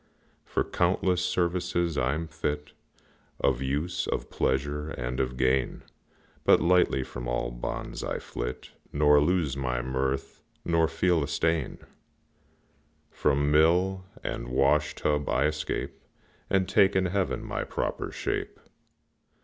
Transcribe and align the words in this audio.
For 0.43 0.63
countless 0.63 1.23
services 1.23 1.95
I'm 1.95 2.27
fit, 2.27 2.71
Of 3.39 3.61
use, 3.61 4.07
of 4.07 4.31
pleasure, 4.31 4.89
and 4.89 5.19
of 5.19 5.37
gain, 5.37 5.83
But 6.43 6.59
lightly 6.59 7.03
from 7.03 7.27
all 7.27 7.51
bonds 7.51 8.03
I 8.03 8.17
flit, 8.17 8.71
Nor 8.91 9.21
lose 9.21 9.55
my 9.55 9.83
mirth, 9.83 10.41
nor 10.65 10.87
feel 10.87 11.21
a 11.23 11.27
stain; 11.27 11.77
From 13.11 13.51
mill 13.51 14.03
and 14.23 14.47
wash 14.47 14.95
tub 14.95 15.29
I 15.29 15.45
escape, 15.45 16.01
And 16.49 16.67
take 16.67 16.95
in 16.95 17.05
heaven 17.05 17.43
my 17.43 17.63
proper 17.63 18.11
shape. 18.11 18.59